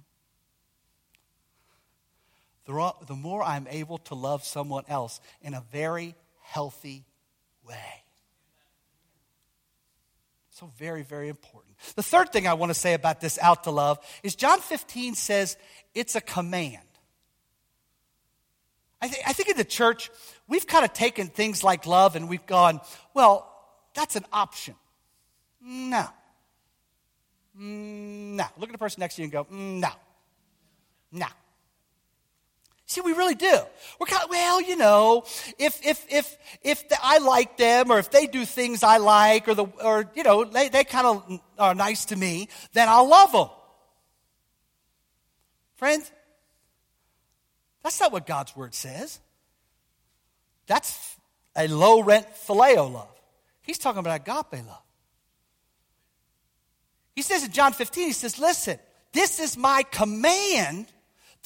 [2.65, 7.05] the more I'm able to love someone else in a very healthy
[7.67, 8.03] way.
[10.51, 11.75] So, very, very important.
[11.95, 15.15] The third thing I want to say about this out to love is John 15
[15.15, 15.57] says
[15.93, 16.79] it's a command.
[19.01, 20.09] I, th- I think in the church,
[20.47, 22.79] we've kind of taken things like love and we've gone,
[23.13, 23.51] well,
[23.93, 24.75] that's an option.
[25.61, 26.07] No.
[27.59, 28.45] Mm, no.
[28.57, 29.89] Look at the person next to you and go, mm, no.
[31.11, 31.27] No.
[32.95, 33.59] See, we really do.
[33.99, 35.25] We're kind of, well, you know,
[35.59, 39.49] if if if if the, I like them, or if they do things I like,
[39.49, 43.09] or the or you know they they kind of are nice to me, then I'll
[43.09, 43.49] love them.
[45.75, 46.09] Friends,
[47.83, 49.19] that's not what God's word says.
[50.65, 51.17] That's
[51.53, 53.11] a low rent phileo love.
[53.61, 54.83] He's talking about agape love.
[57.13, 58.79] He says in John 15, he says, Listen,
[59.11, 60.87] this is my command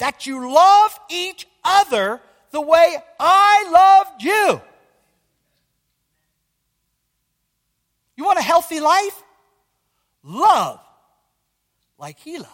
[0.00, 2.20] that you love each other
[2.50, 4.60] the way I loved you.
[8.16, 9.22] You want a healthy life?
[10.22, 10.80] Love
[11.98, 12.50] like he loved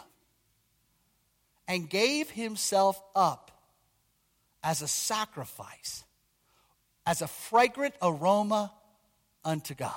[1.67, 3.51] and gave himself up
[4.63, 6.05] as a sacrifice,
[7.05, 8.73] as a fragrant aroma
[9.45, 9.91] unto God.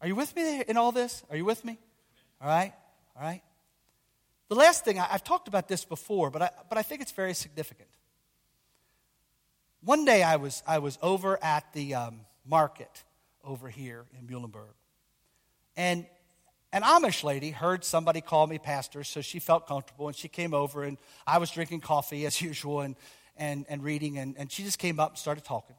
[0.00, 1.22] Are you with me in all this?
[1.30, 1.78] Are you with me?
[2.40, 2.72] All right?
[3.16, 3.42] All right?
[4.48, 7.12] The last thing, I, have talked about this before, but I, but I think it's
[7.12, 7.88] very significant.
[9.82, 13.04] One day I was, I was over at the um, market
[13.42, 14.74] over here in Muhlenberg,
[15.76, 16.06] and
[16.72, 20.54] an Amish lady heard somebody call me pastor, so she felt comfortable, and she came
[20.54, 22.96] over, and I was drinking coffee as usual and,
[23.36, 25.76] and, and reading, and, and she just came up and started talking.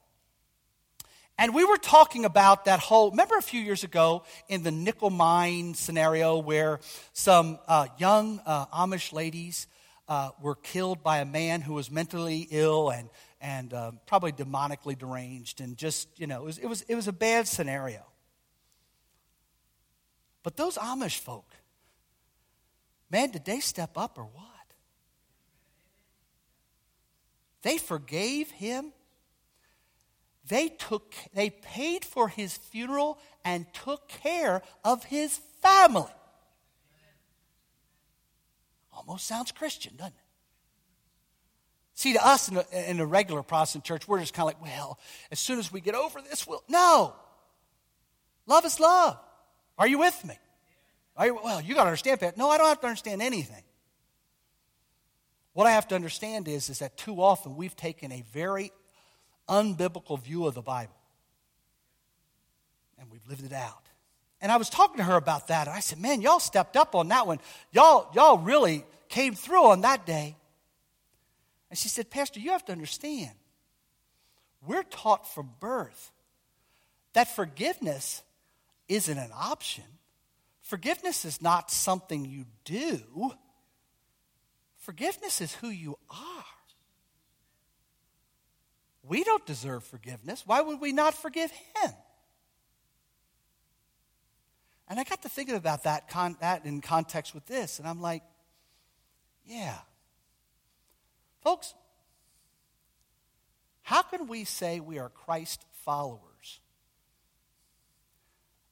[1.40, 5.12] And we were talking about that whole, remember a few years ago in the nickel
[5.12, 6.80] mine scenario where
[7.14, 9.68] some uh, young uh, Amish ladies
[10.08, 13.10] uh, were killed by a man who was mentally ill and,
[13.40, 17.08] and um, probably demonically deranged and just, you know, it was, it, was, it was
[17.08, 18.04] a bad scenario.
[20.42, 21.52] But those Amish folk,
[23.12, 24.46] man, did they step up or what?
[27.62, 28.94] They forgave him
[30.48, 36.12] they took they paid for his funeral and took care of his family.
[38.94, 40.20] Almost sounds Christian, doesn't it?
[41.94, 45.00] See, to us in a, in regular Protestant church, we're just kind of like, well,
[45.32, 46.64] as soon as we get over this, we'll.
[46.70, 47.16] No.
[48.46, 49.18] Love is love.
[49.78, 50.38] Are you with me?
[51.16, 52.38] Are you, well, you got to understand that.
[52.38, 53.64] No, I don't have to understand anything.
[55.54, 58.72] What I have to understand is, is that too often we've taken a very
[59.48, 60.96] unbiblical view of the Bible.
[63.00, 63.88] And we've lived it out.
[64.42, 66.94] And I was talking to her about that, and I said, Man, y'all stepped up
[66.94, 67.40] on that one.
[67.72, 70.36] Y'all, y'all really came through on that day.
[71.70, 73.32] And she said, Pastor, you have to understand,
[74.66, 76.12] we're taught from birth
[77.14, 78.22] that forgiveness
[78.88, 79.84] isn't an option.
[80.62, 83.32] Forgiveness is not something you do.
[84.78, 86.46] Forgiveness is who you are.
[89.08, 90.44] We don't deserve forgiveness.
[90.46, 91.92] Why would we not forgive him?
[94.90, 98.02] And I got to thinking about that, con- that in context with this, and I'm
[98.02, 98.24] like,
[99.46, 99.76] yeah.
[101.42, 101.74] Folks,
[103.82, 106.60] how can we say we are Christ followers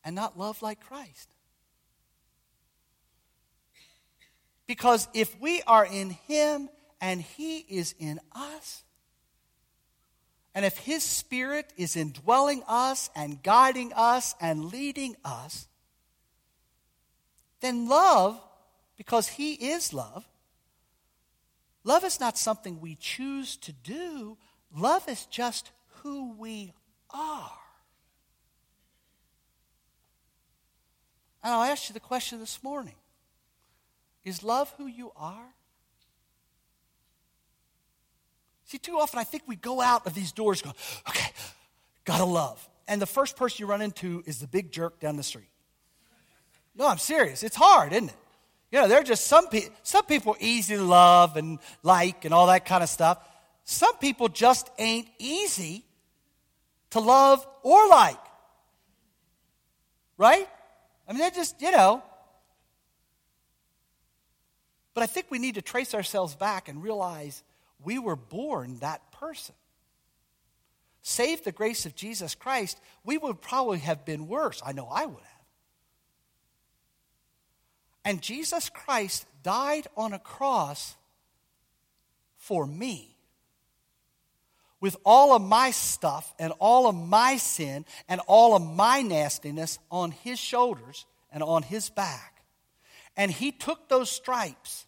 [0.04, 1.30] and not love like Christ?
[4.68, 6.70] Because if we are in Him
[7.00, 8.85] and He is in us,
[10.56, 15.68] and if His Spirit is indwelling us and guiding us and leading us,
[17.60, 18.42] then love,
[18.96, 20.26] because He is love,
[21.84, 24.38] love is not something we choose to do,
[24.74, 26.72] love is just who we
[27.14, 27.52] are.
[31.44, 32.96] And I'll ask you the question this morning
[34.24, 35.54] Is love who you are?
[38.66, 40.76] See, too often I think we go out of these doors going,
[41.08, 41.30] okay,
[42.04, 42.68] gotta love.
[42.88, 45.50] And the first person you run into is the big jerk down the street.
[46.76, 47.44] No, I'm serious.
[47.44, 48.16] It's hard, isn't it?
[48.72, 52.34] You know, there are just some people, some people easy to love and like and
[52.34, 53.20] all that kind of stuff.
[53.64, 55.86] Some people just ain't easy
[56.90, 58.20] to love or like.
[60.18, 60.48] Right?
[61.08, 62.04] I mean, they're just, you know.
[64.94, 67.44] But I think we need to trace ourselves back and realize
[67.86, 69.56] we were born that person.
[71.02, 74.62] Save the grace of Jesus Christ, we would probably have been worse.
[74.66, 75.36] I know I would have.
[78.04, 80.96] And Jesus Christ died on a cross
[82.38, 83.16] for me
[84.80, 89.80] with all of my stuff and all of my sin and all of my nastiness
[89.90, 92.44] on his shoulders and on his back.
[93.18, 94.86] And he took those stripes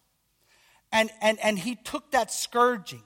[0.92, 3.02] and, and, and he took that scourging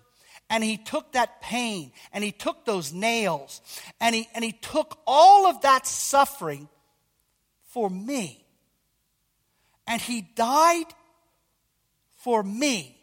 [0.49, 3.61] and he took that pain and he took those nails
[4.01, 6.69] and he, and he took all of that suffering
[7.69, 8.45] for me.
[9.87, 10.87] And he died
[12.17, 12.97] for me.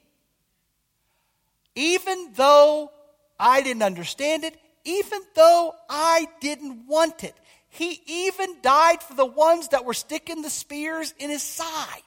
[1.75, 2.91] Even though
[3.39, 4.55] I didn't understand it,
[4.85, 7.35] even though I didn't want it.
[7.69, 12.01] He even died for the ones that were sticking the spears in his side.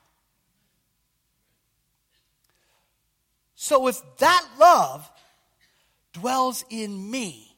[3.63, 5.09] So if that love
[6.13, 7.57] dwells in me,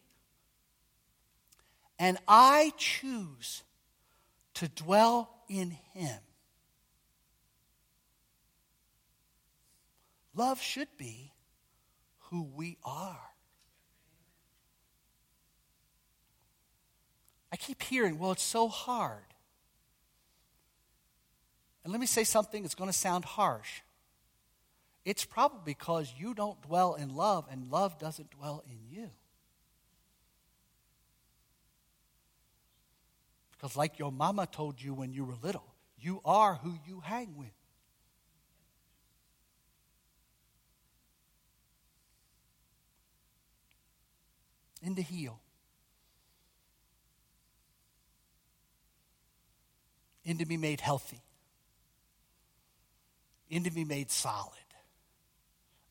[1.99, 3.63] and I choose
[4.53, 6.19] to dwell in him,
[10.35, 11.33] love should be
[12.29, 13.31] who we are.
[17.51, 19.33] I keep hearing, well, it's so hard.
[21.83, 23.81] And let me say something that's going to sound harsh.
[25.05, 29.11] It's probably because you don't dwell in love and love doesn't dwell in you.
[33.53, 37.37] Because, like your mama told you when you were little, you are who you hang
[37.37, 37.53] with.
[44.83, 45.41] And to heal.
[50.27, 51.23] And to be made healthy.
[53.51, 54.64] And to be made solid.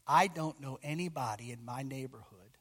[0.08, 2.58] I don't know anybody in my neighborhood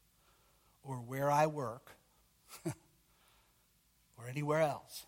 [0.83, 1.97] or where I work
[2.67, 5.07] or anywhere else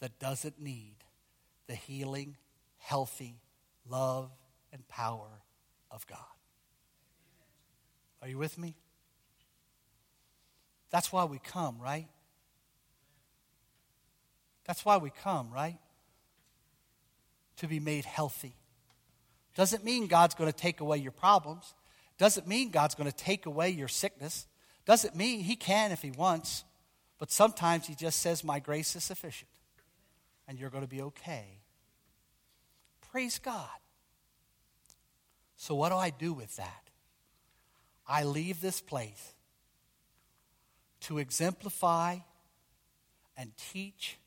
[0.00, 0.96] that doesn't need
[1.66, 2.36] the healing,
[2.78, 3.40] healthy
[3.88, 4.30] love
[4.72, 5.42] and power
[5.90, 6.18] of God.
[8.22, 8.74] Are you with me?
[10.90, 12.08] That's why we come, right?
[14.66, 15.78] That's why we come, right?
[17.58, 18.56] To be made healthy.
[19.56, 21.74] Doesn't mean God's going to take away your problems.
[22.18, 24.46] Doesn't mean God's going to take away your sickness.
[24.84, 26.64] Doesn't mean He can if He wants.
[27.18, 29.50] But sometimes He just says, My grace is sufficient.
[30.46, 31.60] And you're going to be okay.
[33.10, 33.66] Praise God.
[35.56, 36.90] So, what do I do with that?
[38.06, 39.32] I leave this place
[41.00, 42.18] to exemplify
[43.36, 44.18] and teach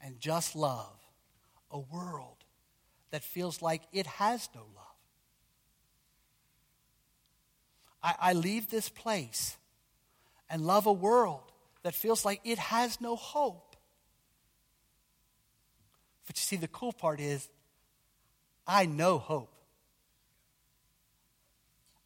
[0.00, 0.96] and just love
[1.70, 2.39] a world
[3.10, 4.86] that feels like it has no love.
[8.02, 9.56] I, I leave this place
[10.48, 11.52] and love a world
[11.82, 13.76] that feels like it has no hope.
[16.26, 17.48] But you see, the cool part is,
[18.66, 19.52] I know hope.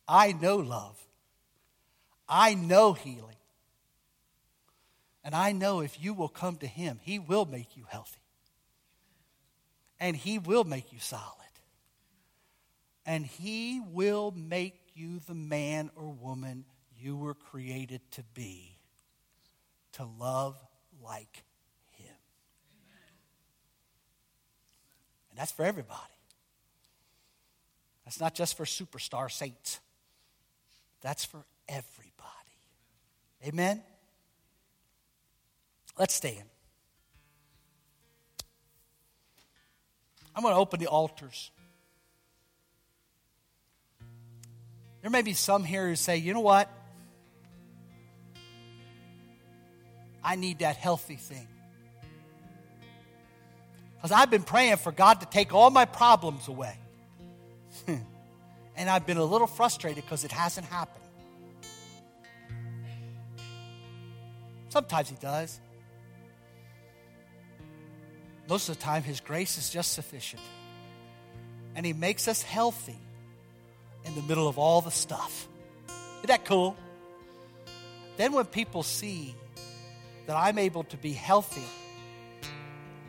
[0.08, 0.98] I know love.
[2.28, 3.36] I know healing.
[5.22, 8.23] And I know if you will come to Him, He will make you healthy.
[10.04, 11.22] And He will make you solid.
[13.06, 16.66] And He will make you the man or woman
[17.00, 18.76] you were created to be,
[19.92, 20.58] to love
[21.02, 21.42] like
[21.92, 22.14] Him.
[25.30, 25.98] And that's for everybody.
[28.04, 29.80] That's not just for superstar saints,
[31.00, 31.88] that's for everybody.
[33.46, 33.82] Amen?
[35.98, 36.44] Let's stand.
[40.34, 41.50] I'm going to open the altars.
[45.02, 46.68] There may be some here who say, you know what?
[50.22, 51.46] I need that healthy thing.
[53.96, 56.76] Because I've been praying for God to take all my problems away.
[57.86, 61.04] and I've been a little frustrated because it hasn't happened.
[64.70, 65.60] Sometimes He does.
[68.48, 70.42] Most of the time, His grace is just sufficient.
[71.74, 72.98] And He makes us healthy
[74.04, 75.48] in the middle of all the stuff.
[76.18, 76.76] Isn't that cool?
[78.16, 79.34] Then, when people see
[80.26, 81.64] that I'm able to be healthy,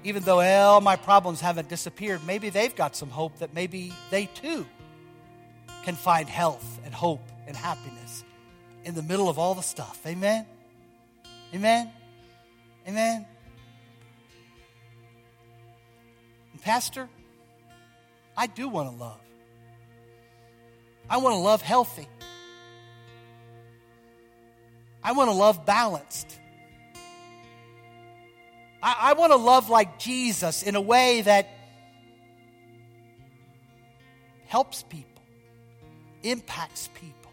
[0.03, 4.27] even though all my problems haven't disappeared, maybe they've got some hope that maybe they
[4.27, 4.65] too
[5.83, 8.23] can find health and hope and happiness
[8.83, 9.99] in the middle of all the stuff.
[10.05, 10.45] Amen?
[11.53, 11.91] Amen?
[12.87, 13.25] Amen?
[16.65, 17.07] Pastor,
[18.35, 19.19] I do want to love.
[21.07, 22.07] I want to love healthy.
[25.03, 26.39] I want to love balanced.
[28.81, 31.47] I, I want to love like Jesus in a way that
[34.47, 35.21] helps people,
[36.23, 37.31] impacts people,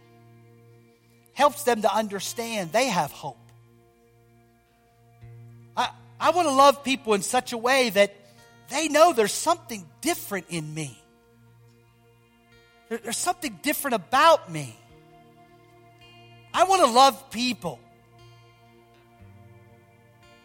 [1.32, 3.38] helps them to understand they have hope.
[5.74, 5.88] I,
[6.20, 8.14] I want to love people in such a way that
[8.72, 10.98] they know there's something different in me.
[12.88, 14.76] There, there's something different about me.
[16.54, 17.78] I want to love people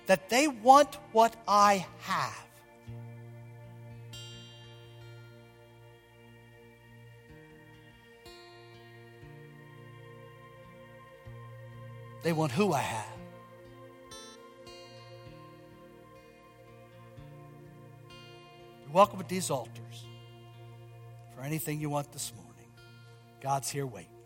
[0.07, 2.43] that they want what I have.
[12.23, 13.16] They want who I have.
[18.97, 20.07] Welcome at these altars
[21.35, 22.65] for anything you want this morning.
[23.39, 24.16] God's here waiting.